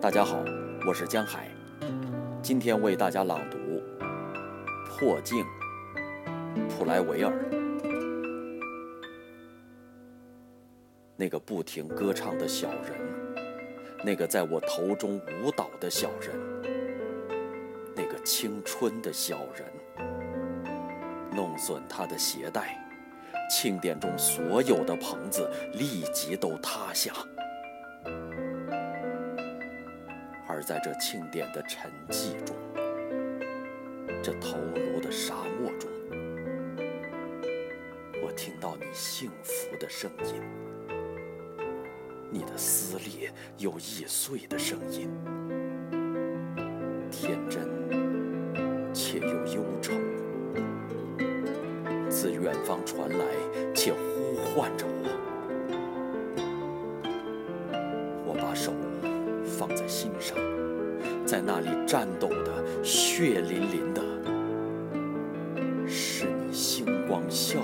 [0.00, 0.44] 大家好，
[0.86, 1.48] 我是江海，
[2.40, 3.58] 今天为大家朗读
[4.86, 5.44] 《破镜》，
[6.68, 7.32] 普莱维尔。
[11.16, 12.92] 那个不停歌唱的小人，
[14.04, 16.38] 那个在我头中舞蹈的小人，
[17.96, 19.66] 那个青春的小人，
[21.32, 22.88] 弄损他的鞋带，
[23.50, 27.12] 庆典中所有的棚子立即都塌下。
[30.58, 32.56] 而在这庆典的沉寂中，
[34.20, 35.88] 这头颅的沙漠中，
[38.20, 40.42] 我听到你幸福的声音，
[42.28, 45.08] 你的撕裂又易碎的声音，
[47.08, 47.62] 天真
[48.92, 49.92] 且又忧愁，
[52.10, 53.24] 自远方传来
[53.72, 55.08] 且呼唤着我。
[58.26, 58.72] 我把手。
[59.58, 60.38] 放在心上
[61.26, 64.00] 在那里战斗的血淋淋的
[65.84, 67.58] 是你星光笑